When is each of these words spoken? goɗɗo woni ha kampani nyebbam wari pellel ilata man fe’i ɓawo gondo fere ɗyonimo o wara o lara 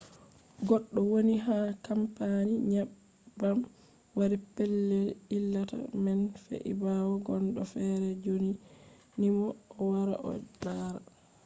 goɗɗo 0.67 0.99
woni 1.11 1.35
ha 1.45 1.57
kampani 1.85 2.53
nyebbam 2.71 3.59
wari 4.17 4.37
pellel 4.53 5.07
ilata 5.35 5.75
man 6.03 6.21
fe’i 6.43 6.71
ɓawo 6.81 7.13
gondo 7.25 7.61
fere 7.73 8.07
ɗyonimo 8.23 9.47
o 9.79 9.81
wara 9.91 10.15
o 10.29 10.31
lara 10.65 11.01